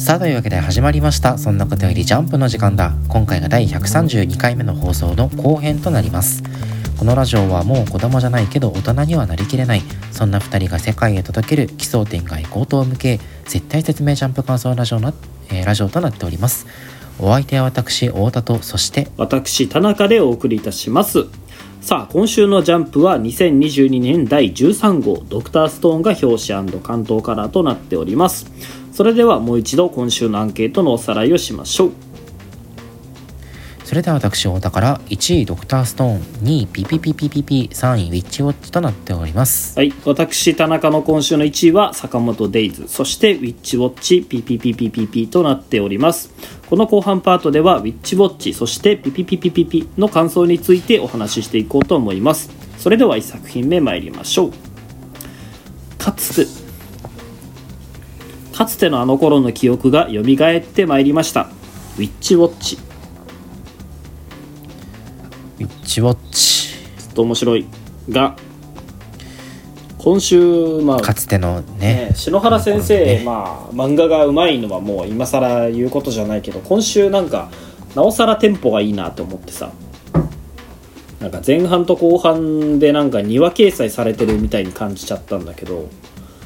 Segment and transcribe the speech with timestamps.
[0.00, 1.36] さあというわけで始まりました。
[1.36, 2.94] そんなことよりジャンプの時間だ。
[3.08, 6.42] 今回が第132回目の放送の後編となります。
[6.98, 9.82] このラジオはもう子供じゃないけど大人にはなりきれない。
[10.10, 15.12] そんな2人が世界へ届ける奇想天外高等無形絶対説明ジャンプ感想ラジオな、
[15.50, 16.66] えーラジオとなっております。
[17.18, 21.26] お相手は私太田とそして私田中でお送りいたします。
[21.82, 28.79] さあ今週の「ジャンプ」は2022年第13号ドクターストーンが表紙関東カラーとなっております。
[28.92, 31.92] それではもう一度今週のアンケートのおさらいをしましょう。
[33.90, 39.76] それでは私太田から1位ドクターストーン2位ピピピピピピ3位ウィッチウォッチとなっております。
[39.76, 42.86] はい私田中の今週の1位は坂本デイズ。
[42.86, 46.32] そしてウィッチウォッチピピピピピピとなっております。
[46.68, 52.48] この後半パートではウィッチウォッチそしてピピピピピピの感想についてお話ししていこうと思います。
[52.78, 54.52] それでは1作品目参りましょう。
[55.98, 56.59] かつて
[58.60, 61.48] かつてのあの頃の記憶が蘇ってまいりました。
[61.96, 62.76] ウィッチウォッチ。
[65.58, 66.74] ウィッチウォッチ。
[66.98, 67.64] ずっと面白い
[68.10, 68.36] が
[69.96, 72.08] 今週まあかつてのね。
[72.10, 73.22] ね、篠原先生、ね。
[73.24, 77.50] まあ漫画がうまいのはもう今更言うことじゃないけど今週なんか
[77.94, 79.72] なおさらテンポがいいなと思ってさ。
[81.18, 85.88] なんか前半と後半でなんか2話掲載されてるみたいに感じちゃったんだけど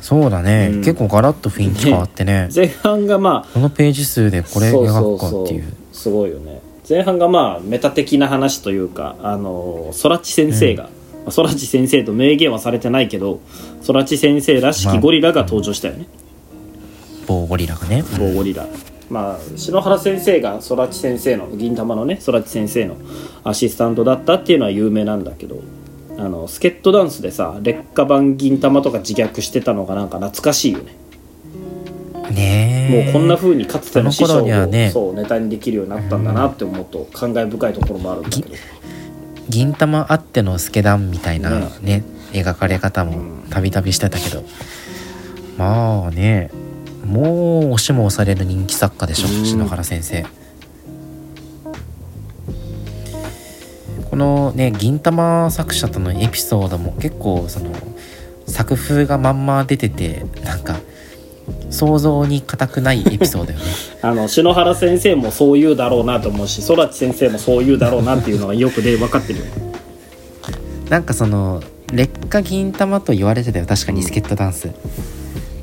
[0.05, 0.85] そうだね、うん。
[0.85, 2.49] 結構ガラッと雰囲気変わってね。
[2.55, 5.65] 前半がまこのページ数でこあれ描くかっていう。
[5.95, 6.61] すごいよね。
[6.87, 10.91] 前半がまあメタ的な話というかあの空知先生が、
[11.25, 13.41] まあ空知先生と明言はされてないけど
[13.87, 16.05] 空知先生らしきゴリラが登場したよね、
[17.27, 18.05] 某ゴリラがね。
[18.19, 18.67] 某ゴリラ、
[19.09, 22.97] まあ篠原先生が空知先生の銀玉のね空知先生の
[23.43, 25.63] アシスタントだったっていうのは有名なんだけど
[26.19, 30.97] あのスケットダンスでさ劣化版銀玉とか自虐してたのがなんか懐かしいよね。
[32.31, 33.05] ねえ。
[33.05, 34.91] もうこんな風にかつての師匠を、頃にはね。
[34.91, 38.49] そうネタにできるようになったんだなって思うと感慨深いところもあるんだけど。
[39.49, 44.43] 銀玉あってのスケダンみたいなねね描かれ方もたびたびしてたけど、
[45.59, 46.51] まあね
[47.05, 49.45] もう押しも押される人気作家でしょうん。
[49.45, 50.25] 篠原先生
[54.15, 57.73] このね銀玉作者とのエピソードも結構その
[58.47, 60.77] 作風がまんま出ててなんか
[61.69, 63.65] 想像に難くないエピソードよね。
[64.03, 69.47] あの篠原先生もそう言うだろうなと思うし空知先生もそう言うだろうなっていうのがよくで分かってるよ
[70.89, 71.61] なんかその
[71.93, 73.67] 劣化銀玉と言われてたよ。
[73.67, 74.71] 確かにスケットダンス、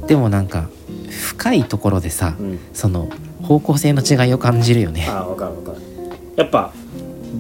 [0.08, 0.68] でもなんか
[1.10, 2.60] 深いところでさ、うん。
[2.74, 3.08] その
[3.44, 5.08] 方向性の違いを感じるよね。
[5.10, 5.78] ああ分かる分かる。
[6.36, 6.74] やっぱ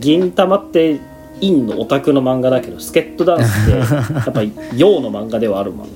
[0.01, 0.99] 銀玉って
[1.39, 3.71] 陰のオタクの漫画だけどスケットダンスって
[4.13, 4.43] やっぱ
[4.75, 5.93] 陽の漫画ではあるもんね。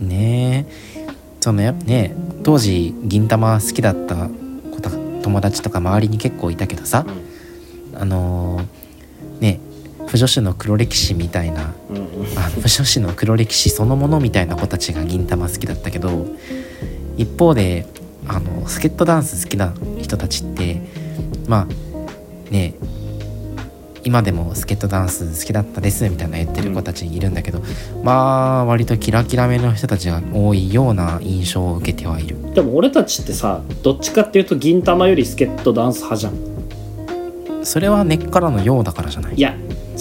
[0.00, 1.08] ねえ。
[1.40, 4.28] そのやっぱね当時銀玉好きだった
[4.70, 7.06] 子とか友達とか周りに結構いたけどさ、
[7.98, 9.60] あのーね
[10.06, 12.02] 不女子の黒歴史みたいなうんうん。
[12.36, 16.26] あの不女子の黒歴史そのものみたいな子たちが銀玉好きだったけど
[17.16, 17.86] 一方で
[18.26, 20.82] あのスケットダンス好きな人たちって
[21.46, 22.74] まあね
[24.08, 27.60] 今でもスケットダンス好きだったですみたいな言ってる子たちいるんだけど、
[28.02, 32.36] まあ割とキラキラめの人たちが多いような印象を受けてはいる。
[32.54, 36.34] でも俺たちってさどっちかっていうと銀玉よりスケットダンス派じゃん。
[37.64, 39.34] それは根っからのようだからじゃない？
[39.34, 39.50] いや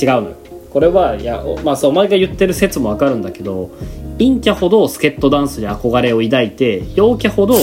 [0.01, 0.35] 違うのよ。
[0.71, 3.71] これはいやおまあそうお前が言ってる説もわかるんだけど
[4.19, 7.55] 陰キャほどスケットダンスに憧れを抱いて陽キャほど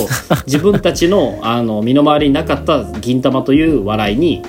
[0.47, 4.43] 自分たちの あの身の回りになかった銀玉という笑いに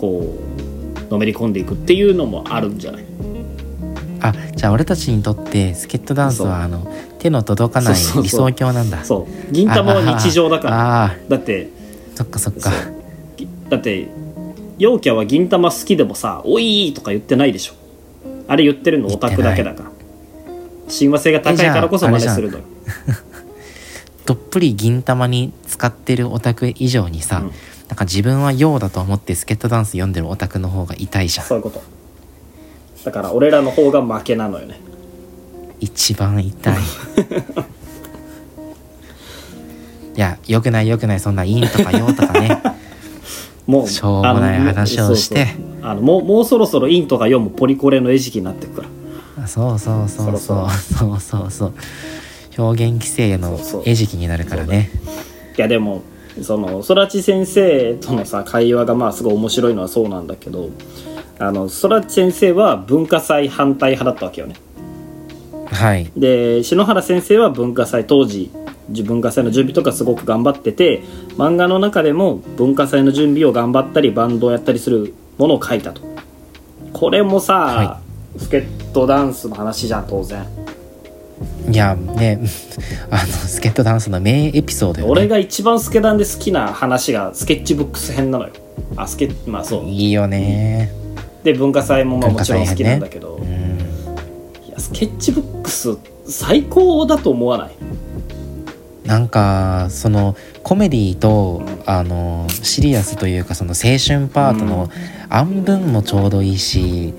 [0.00, 0.45] こう
[1.10, 3.04] のめり込んでいくっていうのもあるんじゃない？
[4.20, 9.04] あじゃあ俺たちにとってスケットダンスはあの手の届かない理想郷なんだ。
[9.04, 9.52] そう。
[9.52, 11.04] 銀玉は日常だから。
[11.04, 12.70] あーあだってーそっかそっか。
[13.68, 14.08] だって
[14.78, 17.74] 陽キャは銀玉好きでもさ「おい!」とか言ってないでしょ。
[18.48, 19.90] あれ言ってるのオタクだけだから。
[20.88, 22.64] 親和性が高いからこそ真似するのよ。
[24.24, 27.50] どっぷり銀玉に使ってるオタク以上にさ、うん
[27.88, 31.46] なんか自分は陽だと思ってスケットダンス読んでるオタクの方が痛いじゃん。
[31.46, 31.82] そういうこと。
[33.04, 34.80] だから俺らの方が負けなのよね。
[35.80, 36.76] 一番痛い。
[40.16, 42.60] いやよくないよくないそんな陰とか陽とかね。
[43.66, 45.54] もうしょうもない話をして。
[45.82, 48.88] あのもうもうそろそろインとか4もポリコレの餌食になってくか
[49.36, 49.46] ら。
[49.46, 50.70] そうそうそうそう。
[50.70, 51.74] そうそうそう。
[52.58, 54.90] 表現規制の餌食になるからね。
[55.56, 56.02] いやでも
[56.42, 60.70] その空知先生とのさ会話がまあすごい面白いのはそうなんだけど
[61.38, 64.54] あの空知先生は文化祭反対派だったわけよね。
[65.66, 66.10] はい。
[66.16, 68.50] で篠原先生は文化祭当時
[68.88, 71.02] 自文化祭の準備とかすごく頑張ってて
[71.36, 76.02] 漫画の中でも文化祭の準備を頑張ったりバンドをやったりするものを書いたと。
[76.92, 78.00] これもさ、は
[78.38, 80.46] スケットダンスの話じゃん当然
[81.70, 82.40] いやね
[83.10, 88.52] あのスケートダンスの名エピソードよ、ね、俺が一番スケダンで好きな話がスケッチブックス編なのよ。
[88.96, 89.84] あスケまあそう。
[89.84, 90.90] いいよね。
[91.44, 93.46] で文化祭もまあもちろん好きなんだけど、うん。
[94.66, 95.96] いやスケッチブックス
[96.26, 97.70] 最高だと思わない？
[99.04, 104.90] なんかそのコメディとあのシリアスというかその青春パートの
[105.28, 107.14] 暗文もちょうどいいし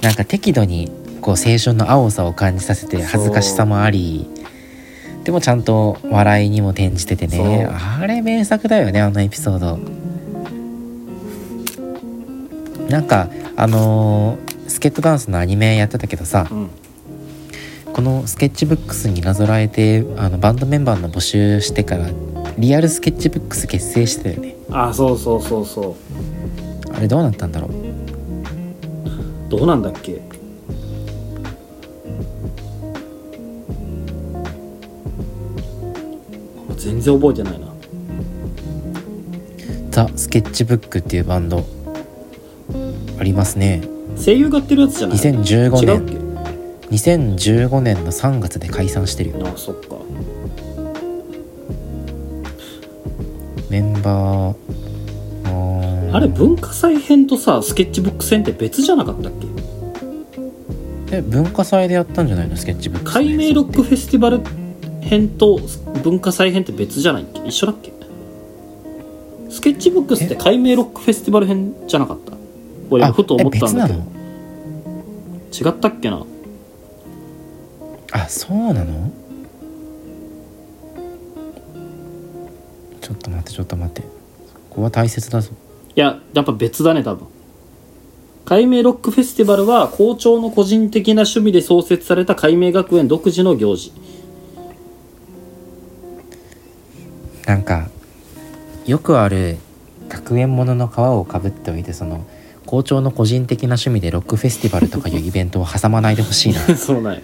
[0.00, 0.90] なんか適度に
[1.24, 4.28] こう青春の青さを感じさせて恥ずかしさもあり
[5.24, 7.66] でもちゃんと笑いにも転じててね。
[7.66, 9.78] あれ名作だよねあのエピソード。
[12.90, 16.68] なんかあのースケットダンスのアニメやってたけどさうん。
[17.94, 22.10] このスケッチブックスになぞらえてあのバンドメンバーの募集してから
[22.58, 24.56] リアルスケッチブックス結成してたよね。
[24.70, 25.96] あそうそうそうそ
[26.90, 26.94] う。
[26.94, 27.70] あれどうなったんだろう？
[29.48, 30.20] どうなんだっけ？
[36.84, 37.66] 全然覚えてないな。
[39.90, 41.64] ザ・スケッチブックっていうバンド。
[43.18, 43.82] ありますね。
[44.22, 46.18] 声優がやってるやつじゃない？2015違うっ年
[46.90, 49.36] け2015年の3月で解散してるよ。
[49.46, 49.96] あそっか。
[53.70, 54.54] メンバー
[56.12, 59.32] あれ文化祭編とさスケッチブック戦って別じゃなかったっ
[61.10, 61.16] け？
[61.16, 62.56] え文化祭でやったんじゃないの？
[62.56, 64.40] スケッチブック解明ロックフェスティバル
[65.00, 65.58] 編と
[66.04, 67.40] 文化祭編って別じゃないっけ？
[67.46, 67.92] 一緒だっけ？
[69.50, 72.32] スケッチブックスって解明ロックフェスティバル編じゃなかった？
[72.90, 74.00] 俺あふと思ったんだけど。
[74.00, 76.24] 違ったっけな？
[78.12, 79.10] あそうなの？
[83.00, 84.02] ちょっと待ってちょっと待って。
[84.02, 85.52] ここは大切だぞ。
[85.96, 87.28] いややっぱ別だね多分。
[88.44, 93.92] 解明ロックフェスティバルは校長の個人的な趣味で創設された解明学園独自の行事
[97.46, 97.88] なんか
[98.86, 99.58] よくある
[100.08, 102.24] 学園ものの皮をかぶっておいてその
[102.66, 106.60] 校長の個人的な趣味でロックフェスティバルとかいうイベントを挟まないでほしいな。
[106.76, 107.20] そうなんや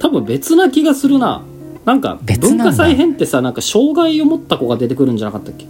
[0.00, 1.42] 多分別な気がするな。
[1.84, 5.66] なんか文化祭編ってさなんか障害を持った子が出てくるんじゃなかったっけ？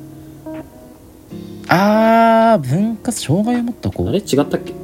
[1.69, 4.07] あー文化障害を持った子？
[4.09, 4.19] あれ？
[4.19, 4.75] 違ったっけ？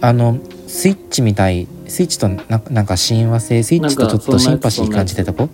[0.00, 5.48] あのスイッチみたいスイッチとななんか親和性スイッチとちょっとシンパシー感じてた子？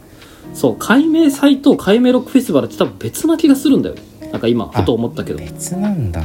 [0.54, 3.94] そう解明祭と解明ロックフェスティバルって多分別な気がするんだよ
[4.30, 5.38] なんか今ふと思ったけど。
[5.38, 6.22] 別なんだ。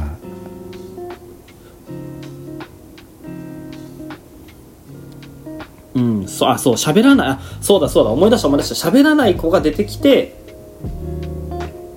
[5.94, 7.28] うんそうあそう喋らない。
[7.30, 8.88] あそうだそうだ思い出した思い出した。
[8.90, 10.36] 喋らない子が出てきて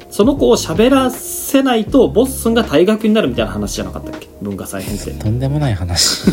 [0.10, 4.28] その子を喋らせないとボッスンが退学になるみたいな話じゃなかったっけ？
[4.42, 6.32] 文化祭編ってとんでもない話。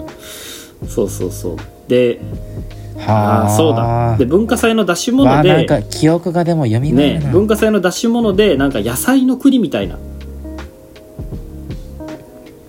[0.88, 1.56] そうそうそう。
[1.88, 4.16] ではああそうだ。
[4.18, 9.98] で文化祭の出し物わあなんでか記憶がでも蘇るな、ね文化祭の出し物でなんか野菜の国みたいな。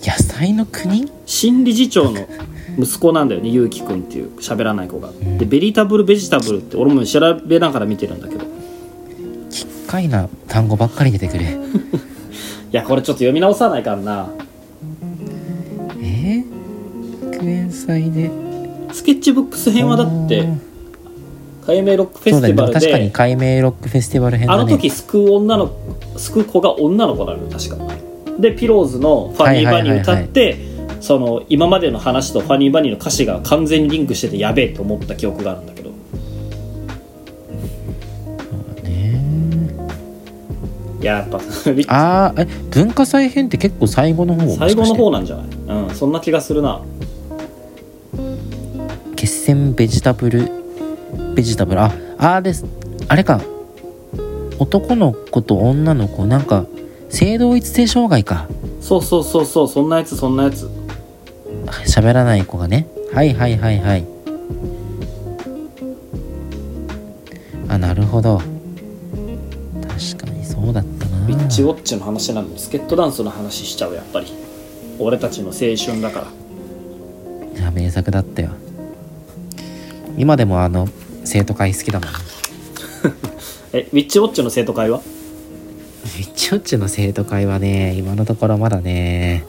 [0.02, 1.12] 野菜の国？
[1.26, 2.28] 新理事長の
[2.80, 5.38] 息子なんだよね ゆうきくんっていう喋らない子が、ん。
[5.38, 8.44] でベリタブルベジタブルって俺も調べながら見てるんだけど。
[8.44, 8.48] い
[9.50, 11.46] 奇怪な単語ばっかり出てくる。
[12.72, 14.30] やこれちょっと読み直さないかんな。
[16.02, 18.30] えー、学園祭で
[18.94, 20.62] スケッチブックス編はだってうん。
[21.66, 24.62] 解明ロックフェスティバル確かにで解明ロックフェスティバル編だね。
[24.62, 25.70] あの時救う女の
[26.16, 27.78] 救う子が女の子なのよ確か。
[28.40, 30.56] でピローズの「ファニーバニー」歌って、
[31.02, 35.90] その今までの話と「ファニーバニー」の歌詞が完全にリンクしててやべえと思った記憶があるんだけど。
[38.84, 39.22] ね
[41.02, 41.38] いややっぱ
[41.88, 45.46] あーえ文化祭編って結構最後の方最後の方なんじゃない？
[45.88, 46.82] うんそんな気がするな
[49.28, 50.50] 決戦ベジタブル
[51.36, 52.64] ベジタブルああーです。
[53.10, 53.42] あれか。
[54.58, 56.66] 男の子と女の子なんか
[57.10, 58.48] 性同一性障害か。
[58.80, 60.70] そうそうそうそうそんなやつそんなやつ。
[61.86, 62.88] 喋らない子がね。
[63.12, 64.06] はいはいはいはい。
[67.68, 68.38] あなるほど。
[69.90, 71.28] 確かにそうだったな。
[71.28, 74.28] ビッチウォッチの話なのにスケットダンスの話しちゃうやっぱり。
[75.00, 77.60] 俺たちの青春だから。
[77.60, 78.52] いや名作だったよ
[80.18, 80.90] 今でもあの
[81.24, 82.10] 生徒会好きだもん。
[83.74, 84.98] えウィッチウォッチの生徒会は？
[84.98, 89.46] ウィッチウォッチの生徒会はね今のところまだね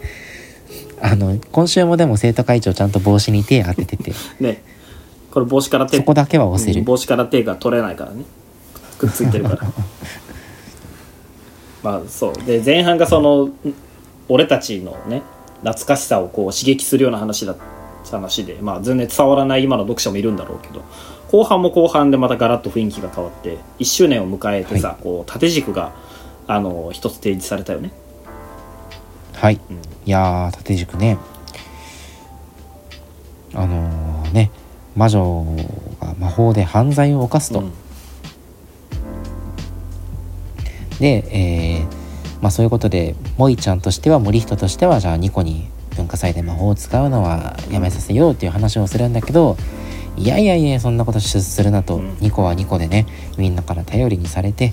[1.01, 4.13] あの今週もでも生徒会長ちゃんと帽子に手当ててて。
[4.41, 4.63] ね。
[5.31, 6.81] これ帽子から手そこだけは押せる。
[6.81, 8.25] うん帽子から手が取れないからね。
[8.99, 9.61] くっついてるから。
[11.83, 12.33] まあそう。
[12.45, 13.53] で前半がそのん
[14.29, 15.23] 俺たちのね
[15.61, 17.55] 懐かしさをこう刺激するような話だ
[18.11, 20.83] 話でまあ全然伝わらない今の読者もいるんだろうけど
[21.31, 25.93] 後半も後半でまたガラッと雰囲気が変わって1周年を迎えてさ、こう縦軸が
[26.47, 27.93] あの一つ提示されたよね。
[29.35, 29.77] はい、うん。
[29.77, 31.19] いやー縦軸ね。
[33.55, 34.51] あのーね
[34.97, 35.45] 魔女
[36.01, 37.73] が魔法で犯罪を犯すと、うん。
[40.99, 41.99] で、えー
[42.41, 45.69] まあ、そういうことで萌ちゃんとしては森人としてはじゃあニコに
[45.99, 49.57] 文化祭で魔法を使うのはやめさせようっていう話をするんだけど
[50.17, 52.17] いやいやいやそんなことするなと、うん。
[52.21, 54.73] ニコはニコでねみんなから頼りにされて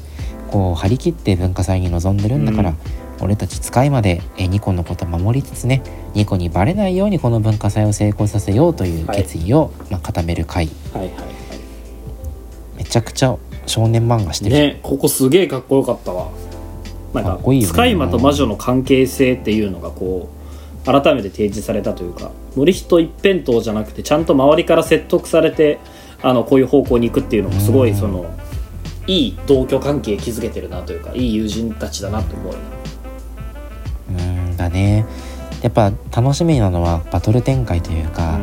[0.52, 2.78] こう張り切って文化祭に臨んでるんだから、うん。
[3.22, 5.82] 俺たち使いまでえニコのこと守りつつね
[6.14, 10.70] ニコにバレないようにこの文化祭を成功させようという決意を、まあ、固める回
[12.78, 16.30] めちゃくちゃ少年漫画しいてる、ねここすげえかっこよかったわ。
[17.14, 17.74] なんかかっこいいよね。
[17.74, 20.35] 使い魔と魔女の関係性っていうのがこう
[20.86, 25.80] 改めて提示されたというか森人一辺倒じゃなくてちゃんと周りから説得されて
[26.22, 27.98] あのこういう方向に行くっていうのもすごいうん。
[27.98, 28.26] その
[29.08, 32.54] いい同居関係築けてるなというかいい友人たちだなと思う。
[32.54, 35.06] うーんだね。
[35.62, 38.40] やっぱ楽しみなのはバトル展開というか、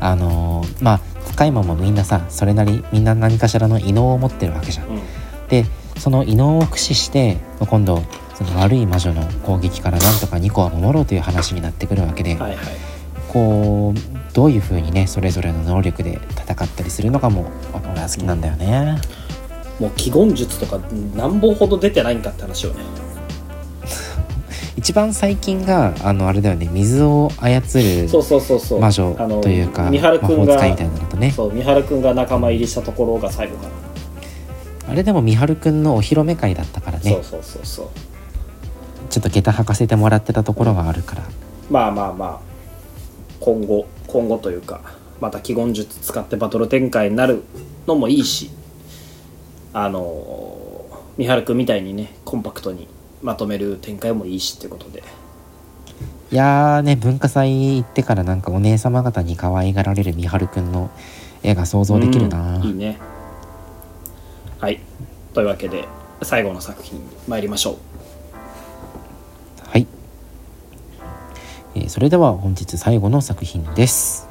[0.00, 4.86] あのーまあ使い魔もみんなさそれなりみんな何かしらの異能を持ってるわけじゃん。
[4.86, 4.94] うん。
[4.94, 5.02] うん
[5.48, 5.64] で
[5.98, 8.02] その異能を駆使してまあ今度
[8.36, 12.58] その悪い魔女の攻撃からなんとかニコは守ろうという話になってくるわけで、はいはい。
[13.32, 17.50] こうどういう風にねそれぞれの能力で戦ったりするのかも
[17.92, 18.98] 俺は好きなんだよね。
[19.80, 20.78] もう祈言術とか
[21.14, 22.80] 何本ほど出てないんかって話よね。
[24.76, 28.80] 一番最近があのあれだよね水を操るそうそうそうそう。
[28.80, 31.30] 魔女というか魔法使いみたいなのとね。
[31.30, 33.70] そう三原君が仲間入りしたところが最後かな、
[34.90, 37.10] あれでも三春くんのお披露目会だったからね。
[37.10, 37.86] そうそうそうそう
[39.06, 41.22] ちょっと下駄履かせてもらってたところはあるから。
[41.70, 42.40] まあまあまあ。
[43.40, 44.80] 今後今後というか
[45.20, 47.42] また祈言術使ってバトル展開になる
[47.86, 48.50] のもいいし。
[49.72, 50.86] あの
[51.18, 52.88] 三原君みたいにねコンパクトに
[53.22, 55.02] まとめる展開もいいしってことで。
[56.32, 60.90] いやーね文化祭行ってからなんかお姉様方に可愛がられる三春くんの
[61.42, 62.98] 絵が想像できるな、うんいいね。
[64.58, 64.80] はい。
[65.34, 65.86] というわけで
[66.22, 67.76] 最後の作品に参りましょう
[71.76, 74.28] えーそれでは本日最後の作品です。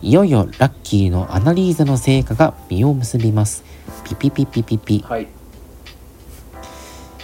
[0.00, 3.64] いよいよラッキーのアナリーゼの成果が実を結びます。
[4.04, 5.04] ピピピピピピ。
[5.06, 5.28] はい。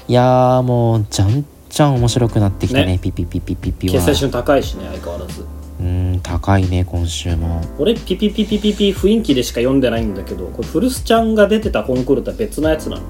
[0.09, 2.87] いやーもうじゃんじゃん面白くなってきたね。
[2.87, 2.99] ね。
[2.99, 3.95] ピピピピピピは。
[3.95, 5.41] 決済順高いしね相変わらず。
[5.41, 7.63] うーん高いね今週も。
[7.79, 13.03] 俺ピピピピピピ雰囲気でしか読んでないんだけどこれフルスちゃんが出てたコンクールとは別のやつなの？
[13.03, 13.05] い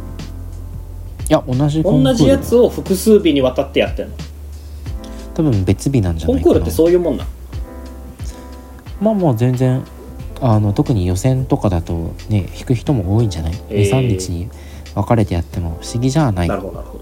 [1.29, 4.17] や同じコンクール同じやつを複数日にわたってやってんの
[5.35, 6.45] 多分別日なんじゃないかな。
[6.45, 7.31] コンクールってそういうもんなの？
[9.01, 9.83] まあもう全然
[10.41, 13.91] あの特に予選とかだとね弾く人も多いんじゃない、えー。
[13.91, 14.49] 23日に
[14.95, 16.49] 分かれてやっても不思議じゃない。
[16.49, 17.01] なるほどなるほ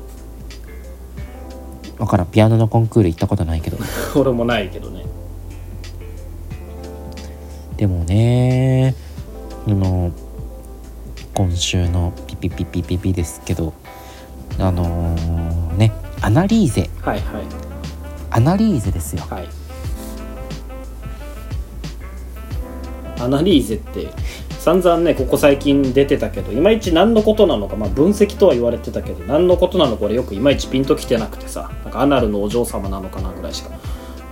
[1.99, 3.76] わからんピアノのコンクール行ったことないけど。
[3.76, 3.85] ど
[4.20, 5.04] 俺もないけどね。
[7.76, 8.94] でもね
[9.66, 10.11] あの
[11.35, 13.73] 今週のピピピピピピですけど
[14.58, 16.90] あのーねアナリーゼ。
[17.02, 17.67] はいはい
[18.38, 19.25] アナリーゼですよ。
[19.28, 19.49] はい。
[23.21, 24.11] アナリーゼって
[24.61, 33.71] 散々ねここ最近出てたけどいまいち何のことなのかまあ分析とは言われてたけど何のことなのか俺よくいまいちピンときてなくてさなんかアナルのお嬢様なのかなぐらいしか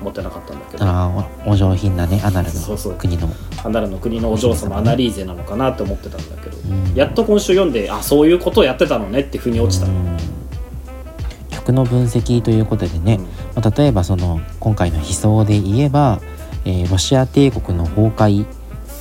[0.00, 0.84] 思ってなかったんだけど。
[0.84, 3.28] あーおお上品なねアナルの国の。
[3.64, 6.94] アナルの国のお嬢様アナリーゼなのかなって思ってたんだけど、うん。
[6.94, 10.16] やっと今週読んであそういうことをやってたのねって腑に落ちた、うん。
[11.50, 13.18] 曲の分析ということでね、
[13.56, 16.20] まあ例えばその今回の悲壮で言えば、
[16.64, 18.46] えーロシア帝国の崩壊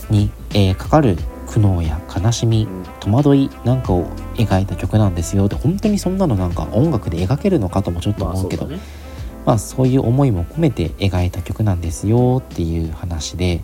[0.09, 5.47] に、えーかかる苦悩や悲しみうん戸惑いなんかを描いた曲なんですよ。
[5.47, 8.83] で本当にそんなのなんか音楽で描けるのかともちょっとまあ思けど、そううだね。
[9.45, 13.61] まあそういう思いも込めて描いた曲なんですよっていう話で。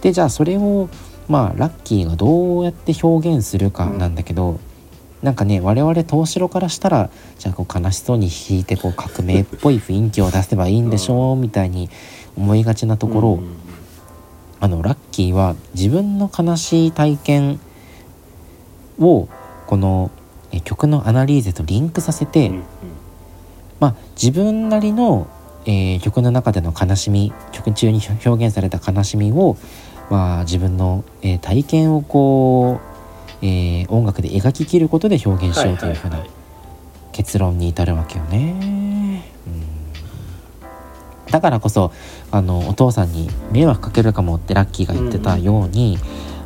[0.00, 0.88] でじゃあそれを
[1.28, 4.58] まあラッキーがどうやって表現するかなんだけど、
[5.22, 11.90] なんかね我々東城からしたらじゃあこう悲しそうに弾いてこう革命っぽい雰囲気を出せばいいんでしょうみたいに
[12.36, 13.56] 思いがちなところ、うん。
[14.60, 17.60] あのラッキーは自分の悲しい体験
[18.98, 19.28] を
[19.66, 20.10] この
[20.52, 22.50] え曲のアナリーゼとリンクさせて、
[23.78, 25.28] まあ、自分なりの、
[25.64, 29.56] えー曲の中での悲しみ曲中に表現された悲しみを、
[30.10, 32.89] まあ、自分の、えー体験をこう
[33.42, 36.24] えー音楽で描ききることで表現しようというふうな
[37.12, 39.24] 結論に至るわけよね。
[39.46, 39.70] うん
[41.30, 41.92] だからこそ
[42.32, 45.96] あのお父さんに迷惑かけるかもってラッキーが言ってたように、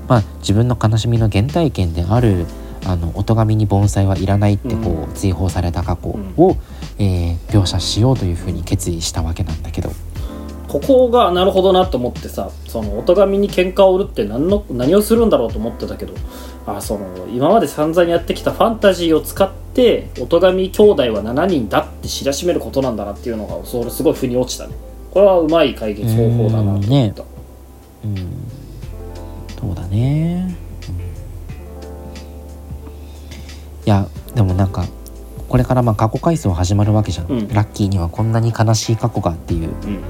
[0.09, 2.45] まあ、自分の悲しみの原体験である
[2.85, 6.57] あの音神に盆栽はいらないってこうう追放された過去を、
[6.99, 9.91] えー描写しようというふうに決意したわけなんだけど。
[10.75, 16.15] ここがなるほどなと思ってさその音神に喧嘩を売るって何の何をするんだろうと思ってたけど
[16.67, 24.75] あその今まで散々やってきたファンタジーを使って音神兄弟は7人だって知らしめることなんだなっていうのがそれすごい腑に落ちたね。
[25.13, 27.15] これはうまい解決方法だなと思った、うんね。
[28.05, 28.17] うん、
[29.61, 30.57] そうだね、
[30.89, 30.97] うん。
[30.97, 31.03] い
[33.85, 34.87] やでもなんか
[35.49, 37.49] これからまあ過去回想始まるわけじゃん、うん。
[37.49, 39.69] ラッキーにはこんなに悲しい過去がっていう。
[39.69, 40.03] うん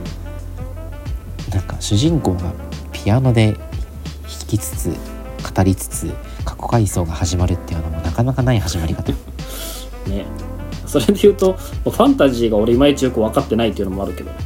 [1.84, 2.50] 主人公が
[2.92, 3.60] ピアノで弾
[4.48, 4.88] きつつ
[5.54, 6.10] 語りつつ
[6.42, 9.12] 過去回想が始まるっていうのもなかなかない始まり方。
[10.08, 10.24] ね。
[10.86, 14.30] それで言うとファンタジーが俺いまいちよく分かってないっていうのもあるけど。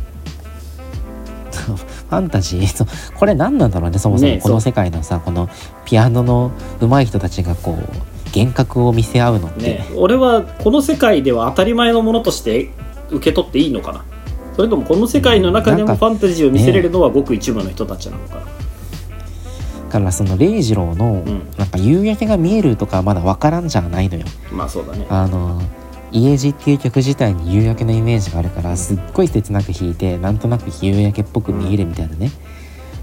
[1.62, 2.86] ファンタジー？
[3.16, 4.30] これ何なんだろうねそもそも。
[4.32, 5.48] ねこの世界のさ、この
[5.84, 12.70] ピアノの上手い人たちがこう幻覚を見せ合うのって、ね俺はこの世界では当たり前のものとして
[13.12, 14.04] 受け取っていいのかな
[14.58, 18.34] それともこの世界の中でもファンタジーを見せれるのはごく一部の人たちなのか。
[18.34, 18.46] な、だ
[19.88, 21.48] からその礼二郎のうん。
[21.56, 24.24] なんか夕焼けが見えるとかはまだ分からんじゃないのよ。
[24.50, 25.06] まあそうだね。
[25.10, 25.62] あの
[26.10, 32.32] 家路っていう曲自体に夕焼けのイメージがあるからすっごい切なく弾いてなんとなく夕焼けっぽく見えるみたいなね。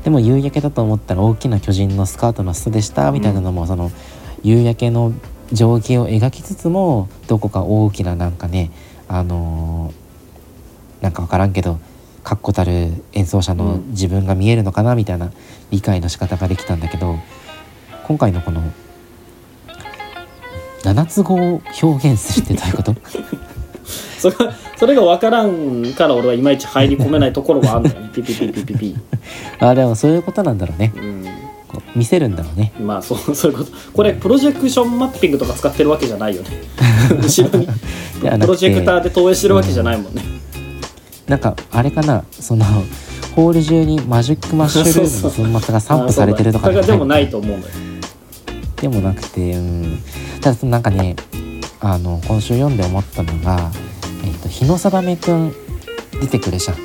[0.03, 3.91] でも夕焼けだと思ったら大きな巨人のスカートの裾でしたみたいなのも、その
[4.43, 5.13] 夕焼けの
[5.53, 8.71] 情景を描きつつもどこか大きななんかね
[9.07, 10.04] あのー
[11.05, 11.77] なんか分からんけど
[12.23, 13.89] 確固たる演奏者のうん。
[13.91, 15.31] 自分が見えるのかなみたいな
[15.69, 17.19] 理解の仕方ができたんだけど
[18.07, 18.63] 今回のこの
[20.83, 22.95] 七つ子を表現するってどういうこと？
[24.19, 28.01] それがそれが分からんから俺はいまいち入り込めないところがあるんだよ。
[28.01, 28.95] ね ピピピピピピ。
[29.59, 30.91] あでもそういうことなんだろうね。
[30.95, 31.25] うん。
[31.67, 32.71] こう見せるんだろうね。
[32.79, 33.71] まあそうそういうこと。
[33.93, 36.49] これプロジェクションマッピングとか使ってるわけじゃないよね。
[37.21, 37.67] 後ろに。
[37.67, 40.21] プロジェクターで投影してるわけじゃないもんね、
[41.27, 42.65] なんかあれかなその
[43.35, 47.25] ホール中にマジックマッシュルームの粉末が散布されてるとかでもない？
[47.25, 47.73] いと思うんだよ。
[48.77, 49.99] でもなくてうん。
[50.41, 51.15] ただなんかね
[51.81, 53.71] あの今週読んで思ったのが、
[54.23, 55.53] えっと日野定くん
[56.21, 56.77] 出てくるじゃん。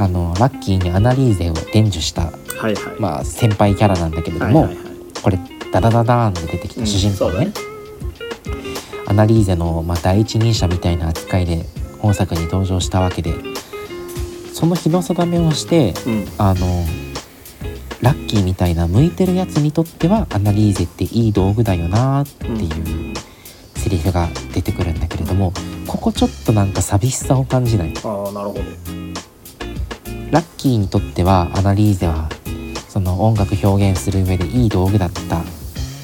[0.00, 2.74] あのラッキーにアナリーゼを伝授した、はいはい。
[3.00, 4.86] まあ、先輩キャラなんだけれども、はいはいはい。
[5.22, 5.38] これ
[5.72, 7.52] ダダダダーンで出てきた主人公ね,、うんね。
[9.06, 11.66] アナリーゼの、まあ、第一人者みたいな扱いで
[11.98, 13.34] 本作に登場したわけで
[14.58, 16.26] その日の定めをしてうん。
[16.36, 16.84] あの
[18.02, 22.66] ラッキーみたいな向いてるやつにとってはアナリーゼっていい道具だよなってい
[23.12, 23.14] う
[23.76, 25.52] セリフが出てくるんだけれども
[25.86, 27.94] ここちょっとなんか寂しさを感じない。
[28.02, 28.60] ああなるほど。
[30.32, 32.28] ラッキーにとってはアナリーゼは
[32.88, 35.40] その音楽表現する上でいい道具だった。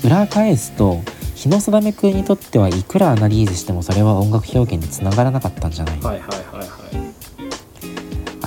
[0.04, 1.00] 裏返すと
[1.34, 6.53] 日野定くんにとってはいくらアナリーゼしてもそれは音楽表現につながらなかったんじゃないはいはいはい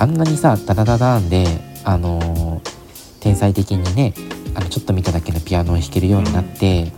[0.00, 1.44] あんなにさダダダダーンで
[1.84, 2.78] あのー
[3.20, 4.14] 天才的にね
[4.54, 6.92] あのちょっと見ただけのピアノを弾けるようになって、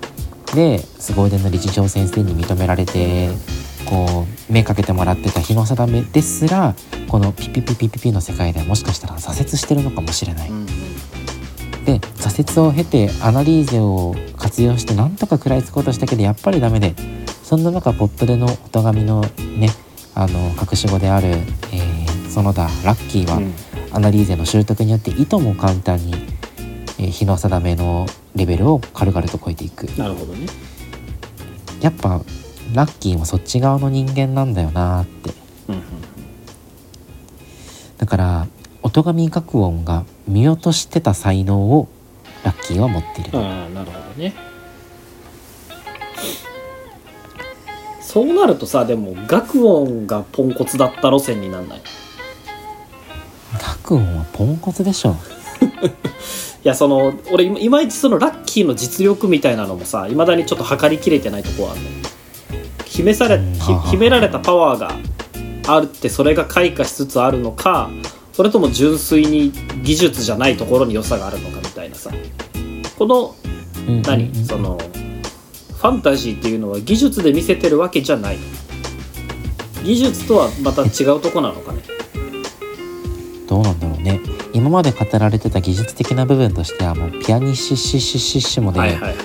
[0.54, 3.30] で凄腕の理事長先生に認められて
[3.88, 6.74] こう目かけてもらってた日の定めですら
[7.08, 10.50] このピピピピピピの世界ではもしかしたら挫折してるのかもしれない。
[10.50, 10.66] うん
[11.86, 16.94] で挫折を経てアナリーゼを活用してなんとか食らいつこうとしたけどやっぱりダメで
[17.42, 19.70] そんな中ポットでの音神のね
[20.14, 21.89] あの隠し子である、えー
[22.30, 23.54] 園田ラッキーは、うん。
[23.92, 26.14] アナリーゼの習得によっていとも簡単に、
[26.98, 29.84] えー日の定めのレベルを軽々と超えていく。
[29.98, 30.46] なるほどね。
[31.80, 32.20] やっぱ
[32.74, 35.34] ラッキーもそっち側の人間なんだよなーって。
[35.68, 35.82] うんうん
[37.98, 38.46] だから
[38.82, 41.86] 音神学音が見落としてた才能を
[42.42, 44.32] ラッキーは持っている、ああなるほどね。
[48.00, 51.82] そうなるとさでも学音がポンコツだった路線になんない？
[53.58, 55.16] 学音はポンコツでしょ。
[56.62, 61.86] いやその俺いまいちそのラッキーの実力みたいなのもさいまだにちょっと測りきれてないとこはあるの
[62.84, 63.60] 秘めされうんひ
[63.90, 64.92] 秘められたパワーが
[65.66, 67.90] あるってそれが開花しつつあるのか
[68.32, 72.10] それとも純粋に技術じゃないところに良さがあるのかみたいなさ。
[72.98, 73.34] この
[74.02, 78.38] 何、そのファンタジーっていうのは技術で見せてるわけじゃない。
[79.84, 81.82] 技術とはまた違うとこなのかね
[83.50, 84.20] どうなんだろうね。
[84.52, 89.16] 今まで語られてた技術的な部分としてはもうピアニッシッシッシッシッシモで、はいはいはい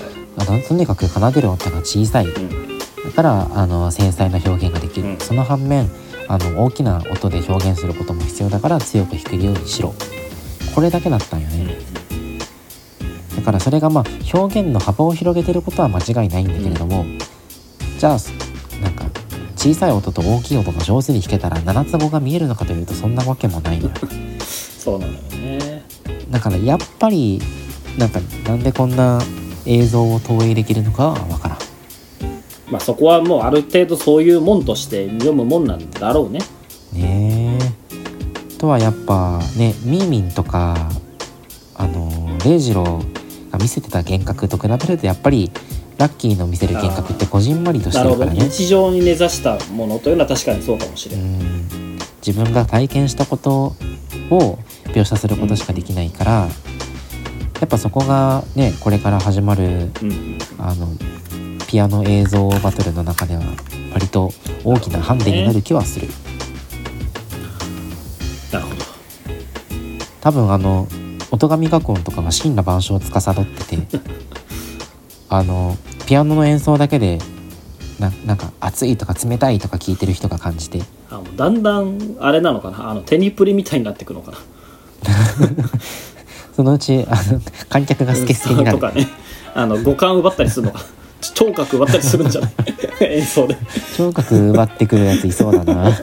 [0.68, 2.44] とにかく奏でる音が小さいだう
[3.08, 5.88] んからあの繊細な表現ができる、うんその反面
[6.28, 9.94] あの大きな音で表現することも必要だから強く弾けるようにしろ
[10.74, 11.78] これだけだったんよね、
[13.36, 14.04] だからそれがまあ
[14.36, 17.06] 表現の幅を広げてることは間違いないんだけれども、
[17.98, 18.18] じゃあ
[19.66, 23.94] 小さい音と大きい音が上手に弾けたら七つ子が見えるのかというとそんなわけもないのよ
[24.78, 25.82] そうなのよね。
[26.30, 27.42] だからやっぱり
[27.98, 29.20] なんかなんでこんな
[29.64, 31.58] 映像を投影できるのかはわからん。
[32.70, 36.38] まあそこはもうある程度そういうもんとして読むもんなんだろうね。
[36.92, 38.58] ねえ。
[38.58, 40.76] とはやっぱねみーみんとか
[41.74, 43.02] あの礼二郎
[43.50, 45.45] が見せてた幻覚と比べるとやっぱり
[45.98, 48.40] ラッキーの見せる幻覚ってこじんまりとしてるからね。
[48.40, 51.98] 日常に根ざしたものというのは確かにそうかもしれうない、ん。
[52.26, 53.74] 自分が体験したこと
[54.30, 56.48] を描写することしかできないから、や
[57.64, 60.88] っぱそこがねこれから始まるうんあの
[61.66, 63.42] ピアノ映像バトルの中では
[63.92, 64.30] 割と
[64.64, 66.08] 大きなハンデになる気はする、
[68.52, 68.84] なるほど。
[70.20, 70.86] 多分あの
[71.30, 73.98] 音神学音とかが神羅万象を司ってて
[75.28, 77.18] あのピアノの演奏だけで
[77.98, 80.82] ななんか熱いとか冷たいとか聞いてる人が感じて。
[81.10, 82.90] あもうだんだんあれなのかな？
[82.90, 84.38] あのテニプリみたいになってくのかな？
[86.54, 88.78] そのうちあの観客がスケスケになる。
[88.78, 89.06] とかね。
[89.54, 90.78] あの五感奪ったりするのか。
[90.80, 90.84] な
[91.34, 92.52] 聴覚奪ったりするんじゃない？
[93.18, 93.56] 演奏で。
[93.96, 95.90] 聴覚奪ってくるやついそうだな。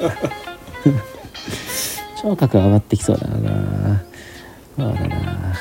[2.22, 4.02] 聴覚は奪ってきそうだな。
[4.78, 5.54] そうだな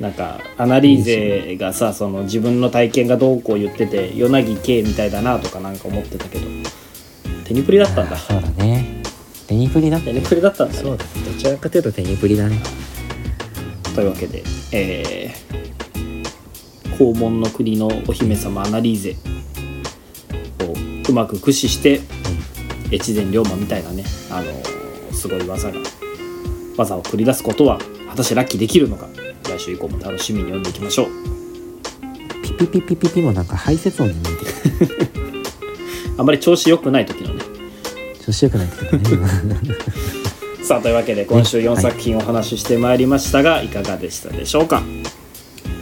[0.00, 6.46] なんかアナリーゼがさその自分の体験がどうこう言ってて夜凪圭みたいだなとかなんか思ってたけど
[7.44, 8.16] テニプリだったんだ。
[8.16, 9.02] そうだね。
[9.46, 10.80] テニプリだってテニプリだったんだね。
[10.80, 12.58] そうだどちらかというとテニプリだね。
[13.94, 15.54] というわけでえー
[16.96, 19.16] 黄門の国のお姫様アナリーゼ
[20.64, 22.00] をうまく駆使して
[22.92, 25.78] 越前龍馬みたいなねあのすごい技が
[26.76, 27.78] 技を繰り出すことは
[28.10, 29.08] 果たしてラッキーできるのか
[29.48, 31.08] 来週以降も楽しみに読んでいきましょう。
[32.42, 34.20] ピピピピピピもなんか排泄音に見
[34.80, 35.02] えてる
[36.18, 37.42] あんまり調子良くない時のね。
[38.24, 39.66] 調子よくないけどね
[40.62, 44.82] さあというわけで今週4作品お話ししてまいりましたが、い、かがでしたでしょうか？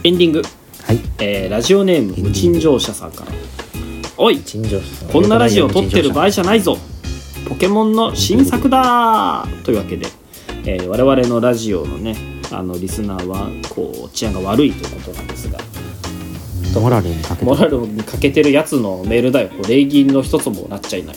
[0.03, 0.41] エンディング、
[0.85, 0.99] はい。
[1.19, 3.31] えーラジオネーム無賃乗車さんから
[4.17, 6.77] 「おい陳情こんなラジオ撮ってる場合じゃないぞ。
[7.47, 10.07] ポケモンの新作だ!」というわけで、
[10.65, 12.17] えー我々のラジオのね
[12.53, 15.59] あのリスナーはこう治安が悪いということなんですが。
[16.79, 17.45] モラルにかけて。
[17.45, 19.49] モラルに欠けてるやつのメールだよ。
[19.49, 21.15] こう礼儀の一つもなっちゃいない。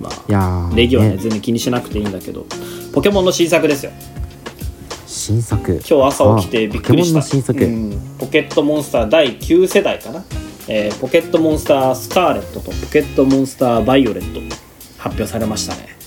[0.00, 1.16] まあい礼儀はねね。
[1.18, 2.46] 全然気にしなくていいんだけど
[2.94, 3.92] ポケモンの新作ですよ。
[5.06, 5.72] 新作。
[5.72, 7.20] 今日朝起きてびっくりした。
[7.20, 7.64] あポケモンの新作。
[7.64, 8.16] うん。
[8.18, 10.24] ポケットモンスター第9世代かな、
[10.68, 14.56] えーポケットモンスタースカーレットとポケットモンスターバイオレット
[14.98, 15.82] 発表されましたね。
[15.82, 15.99] い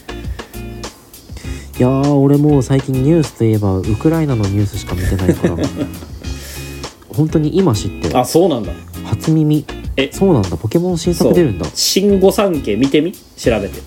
[1.84, 5.58] やー俺もう最近ニュースといえばウクライナのニュースしか見てないから。
[7.14, 8.72] 本当に今知ってあそうなんだ。
[9.06, 9.66] 初耳。
[9.98, 10.10] え。
[10.12, 10.58] そうなんだ。
[10.58, 11.68] ポケモン新作出るんだ。
[11.76, 13.12] 新御三家見てみ？
[13.12, 13.82] 調べて。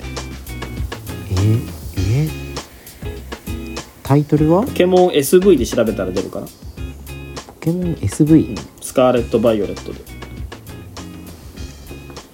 [1.31, 1.61] えー、
[1.99, 4.63] えー、タイトルは？
[4.63, 9.99] ポケモン SV で調べたら出るかな、ポケモン SV、スカーレット・バイオレットで。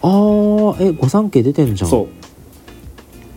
[0.02, 1.90] あーえ御三家出てんじゃん。
[1.90, 2.08] そう。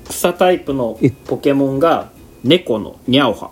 [0.10, 1.12] 草タイプのえ。
[1.12, 2.12] ポケモンが
[2.46, 3.50] 猫のニャオハ。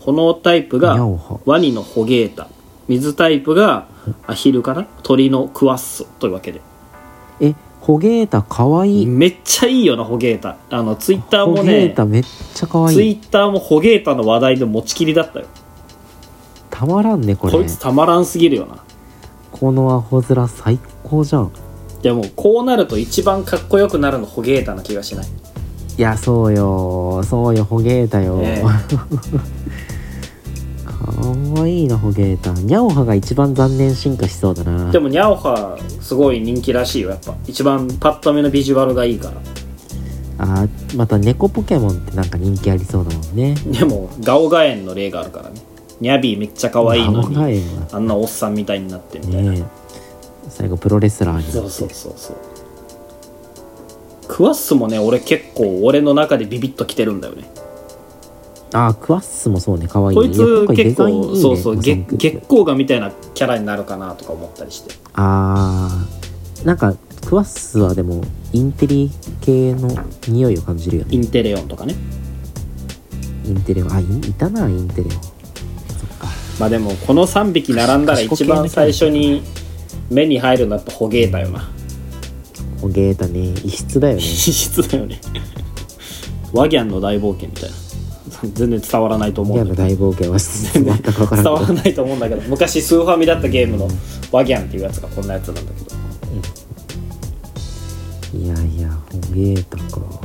[0.00, 0.96] 炎タイプニが
[1.44, 2.48] ワニのホゲータ。
[2.88, 3.86] 水タイプが
[4.26, 6.60] アヒルかな鳥のクワッスというわけで。
[7.40, 9.02] えホゲータかわい。
[9.02, 10.56] い、めっちゃいいよなホゲータ。
[10.68, 12.94] あのツイッターホもねゲータめっちゃかわい。
[12.94, 15.46] ツいイッターもホゲータの話題で持ちきりだったよ。
[16.70, 17.52] たまらんねこれ。
[17.52, 18.82] こいつたまらんすぎるよな。
[19.52, 21.52] このアホ面最高じゃん。
[22.02, 25.26] でもこうなると一番かっこよくなるのホゲータな気がしない
[25.98, 27.24] いやそうよ。
[27.24, 28.62] そうよホゲータよ、ね。
[30.86, 34.92] かわいいなホゲータニャオハが一番残念進化しそうだな。
[34.92, 37.34] でもニャオハすごい人気らしいよやっぱ。
[37.48, 39.34] 一番パッと見のビジュアルがいいから。
[40.38, 43.56] あーまた猫ポケモンってなんか人気ありそうだもんね。
[43.66, 45.60] でもガオガエンの例があるからね。
[46.00, 49.64] ニャビーめっちゃ可愛いのにあんなおっさんみたいになってみたいな、ね
[50.48, 52.36] 最後プロレスラーにそうそうそうそう
[54.38, 57.50] クワッスもね俺結構俺の中でビビッときてるんだよね。
[58.72, 59.88] あークワッスもそうね。
[59.88, 61.32] かわいいこいつ結ザインいいね。
[61.32, 64.94] 構そうそう月月光河みたいなキャラになるかなとか思ったりして。
[65.14, 66.64] あー。
[66.64, 66.94] なんか
[67.26, 68.22] クワッスはでも
[68.52, 69.90] インテリ系の
[70.28, 71.08] 匂いを感じるよね。
[71.10, 71.96] インテレオンとかね。
[73.44, 75.20] インテレオあいいたなインテレオそっ
[76.16, 76.28] か。
[76.60, 79.42] まあでもこの3匹並んだら一番最初に
[80.10, 81.68] 目に入るのはやっぱホゲータよな
[82.80, 83.54] ホゲータね。
[83.64, 84.22] 異質だよね。
[84.22, 85.20] 異質だよね。
[86.52, 87.76] ワギャンの大冒険みたいな。
[88.54, 89.58] 全然伝わらないと思う。
[89.58, 92.42] んだけどギャの大冒険は全然伝わらないと思うんだけど。
[92.48, 93.88] 昔スーファミだったゲームの
[94.30, 95.98] ワギャンっていうやつがこんなやつなんだけど。
[98.38, 100.00] いやいやホゲータか。
[100.00, 100.20] 好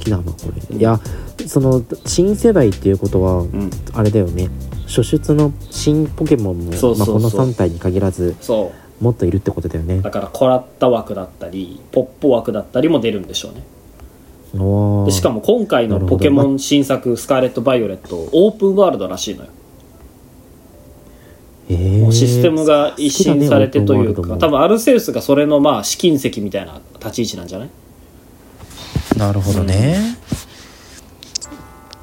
[0.00, 0.36] きだなこ
[0.70, 0.76] れ。
[0.76, 1.00] いや
[1.46, 3.70] その新世代っていうことは、ん。
[3.92, 4.48] あれだよね。
[4.88, 8.34] 初出の新ポケモンもまあ、この3体に限らず。
[8.40, 10.00] そうもっといるってことだよね。
[10.00, 13.62] だからコラッタ枠だったりポッポ枠だったりも出るんでしょうね。
[15.10, 19.50] しかも今回のポケモン新作「スカーレット・バイオレット」オープンワールドらしいのよ。
[21.68, 22.12] えー。
[22.12, 27.68] システムが一新されてというか、ね多分アルセウスがそれのまあ試金石みたいな立ち位置なんじゃない？
[29.16, 30.16] なるほどね、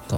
[0.08, 0.16] か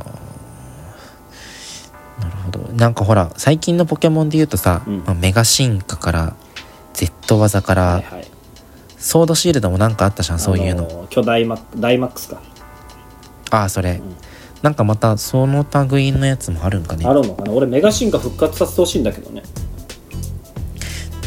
[2.19, 2.60] なるほど。
[2.74, 5.04] なんかほら最近のポケモンで言うとさ、うん。
[5.06, 6.36] まあメガ進化から
[7.28, 8.28] Z 技から、はいはい。
[8.98, 12.42] ソードシールドもなんかあったじゃんそういうの、あ巨大マックダイマックスか。
[13.52, 14.02] ああそれ、
[14.62, 17.06] なんかまたその類のやつもあるんかね。
[17.06, 17.52] あるのかな？
[17.52, 19.44] 俺メガ進化復活させてほしいんだけどね。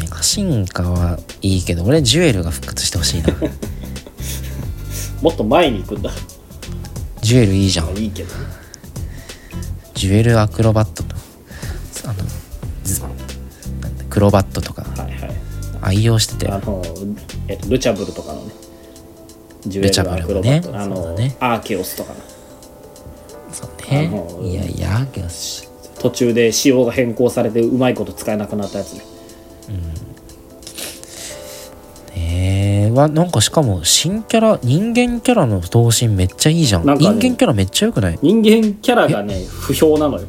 [0.00, 3.28] メガ進化はいいけど俺ジュエルが復活してほしいな。
[5.22, 6.10] もっと前に行くんだ。
[7.20, 7.96] ジュエルいいじゃん。
[7.96, 8.40] いいけどね。
[9.94, 11.14] ジュエルアクロバットと
[12.06, 12.14] あの
[14.08, 14.82] クロバットとか。
[14.82, 15.05] は
[15.86, 16.48] 愛用してて。
[16.48, 16.82] あの、
[17.48, 18.52] えっと、ルチャブルとかのね。
[19.66, 21.36] ジュエルチャルアクロバット、あそうの、だね。
[21.40, 22.20] アーケオスとかの。
[23.52, 25.66] そうあねのいやいやよし
[25.98, 29.00] 途中で仕様が変更されてうまいこと使えなくなったやつね。
[32.14, 32.88] え。
[32.88, 36.86] ー、わなんかしかも新キャラ人間キャラの頭身めっちゃいいじゃん。
[36.86, 38.18] ね人間キャラめっちゃよくない？
[38.22, 40.26] 人間キャラがね不評なのよ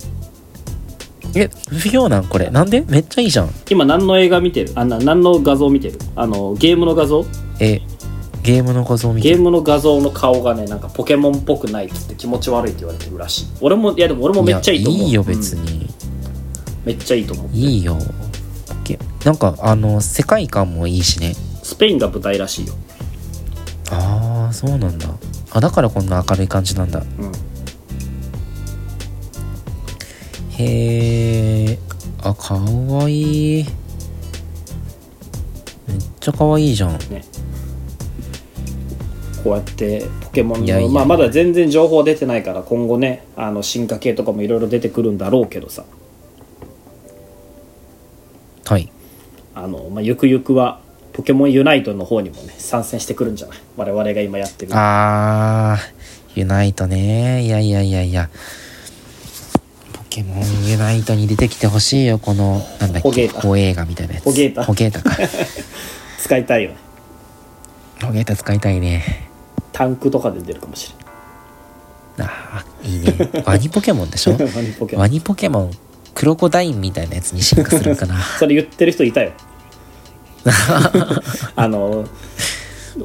[1.38, 2.50] え不評なんこれ。
[2.50, 2.82] なんで？
[2.88, 3.50] めっちゃいいじゃん。
[3.70, 4.72] 今何の映画見てる？
[4.76, 6.00] あな何の画像見てる？
[6.16, 7.26] あのゲームの画像？
[7.60, 7.82] え
[8.44, 13.46] ゲームの画像見てゲームの画像の顔がねなんかポケモンっぽくないっつって気持ち悪いって言われてるらしい。
[13.62, 15.02] 俺もいやでも俺もめっちゃいいと思う。
[15.02, 15.88] やいいよ別に、うん
[16.86, 17.50] めっちゃいいと思う。
[17.52, 17.98] いいよ。
[18.86, 21.34] けなんかあの世界観もいいしね。
[21.62, 22.74] スペインが舞台らしいよ。
[23.92, 25.10] ああそうなんだ。
[25.52, 27.02] あだからこんな明るい感じなんだ。
[27.02, 27.32] うん
[30.60, 31.80] へえ
[32.24, 33.66] あかわいい。
[35.88, 36.92] めっちゃかわいいじゃん。
[37.10, 37.24] ね。
[39.44, 40.90] こうやってポケモンのいやいや。
[40.90, 45.86] まあ、まだ全然情報出てないから今後ねあの進化系とかもいろいろ出てくるんだろうけどさ。
[48.66, 48.92] はい。
[49.56, 50.82] あの、まあ、ゆくゆくは
[51.14, 53.58] ポケモンユナイトの方にもね参戦してくるんじゃない？
[53.78, 54.72] 我々が今やってる。
[54.76, 56.40] あー。
[56.40, 57.44] ユナイトね。
[57.44, 58.30] いやいやいやいや。
[58.30, 58.34] ポ
[60.18, 62.18] ケモンユナイトに出てきてほしいよ。
[62.18, 63.42] このなんだっけホゲータ。
[63.42, 64.24] ホ映画みたいなやつ。
[64.24, 64.64] ホゲータ。
[64.64, 65.16] ホゲータか。
[66.20, 66.78] 使いたいよね。
[68.04, 69.30] ホゲータ使いたいね。
[69.72, 70.92] タンクとかで出るかもし
[72.18, 73.00] あーいい
[73.36, 73.44] ね。
[73.46, 74.32] ワニポケモンでしょ？
[74.56, 75.02] ワニポケモン。
[75.04, 75.72] ワニポケモン
[76.16, 78.20] クロコダインみたいなやつに進化するんかな。
[78.40, 79.34] それ言ってる人いたよ。
[81.56, 82.06] あの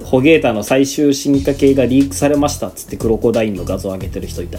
[0.04, 4.58] ホゲータの最終進化系がリークされましたっつってクロコダインの画像上げてる人いた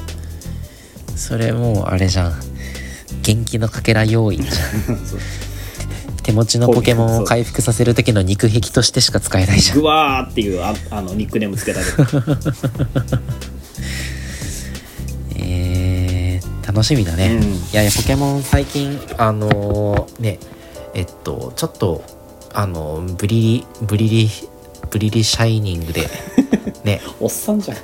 [1.15, 2.34] それもうあれじゃん。
[3.21, 4.99] 元気のかけら要因じゃん。
[6.23, 9.80] 手持ちのポケモンを回復させる時の肉壁としてしか使えないじゃん。
[9.80, 11.93] グワーっていうああのニックネームつけられる
[15.36, 17.54] えー、楽しみだね、うん。
[17.54, 20.39] いやいやポケモン最近あのーね
[20.93, 22.04] えっとちょっと
[22.54, 24.30] あのブリリブリリ
[24.89, 26.08] ブリリシャイニングで
[26.84, 27.02] ね。
[27.19, 27.78] おっさんじゃん。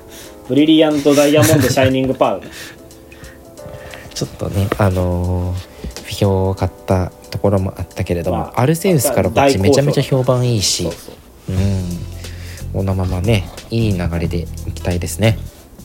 [0.47, 2.47] ブリリアントダイヤモンドシャイニングパール。
[2.47, 2.53] ね
[4.19, 11.12] ちょっとねあのー不評を買ったところもあったけれども、まあアルセウスからこっちめちゃめちゃ評判いいしそ
[11.49, 11.84] うん。
[12.73, 15.38] このままねいい流れでいきたいですね。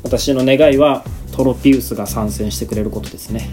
[0.03, 3.49] 私の願いはトロピウスが参戦してくれることですね。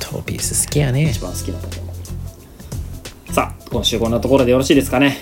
[0.00, 1.10] トロピース好きやね。
[1.10, 5.18] 一番好きなポケモンさあ今週こんなところでよろしいですかね。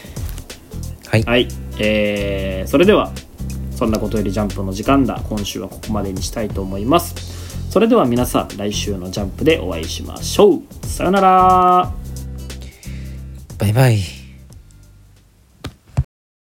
[1.07, 1.23] はい。
[1.23, 1.49] はい。
[1.79, 3.12] えー、それでは
[3.77, 5.21] そんなことよりジャンプの時間だ。
[5.29, 7.38] 今週はここまでにしたいと思います
[7.79, 10.62] それでは皆さん来週のジャンプでお会いしましょう。
[10.85, 11.95] さよなら。
[13.57, 14.17] バイバイ。